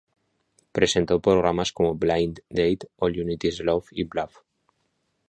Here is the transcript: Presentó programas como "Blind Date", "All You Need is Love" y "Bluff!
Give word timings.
Presentó 0.71 1.21
programas 1.21 1.71
como 1.71 1.93
"Blind 1.93 2.39
Date", 2.49 2.89
"All 2.97 3.13
You 3.13 3.23
Need 3.23 3.43
is 3.43 3.59
Love" 3.59 3.85
y 3.91 4.03
"Bluff! 4.03 4.35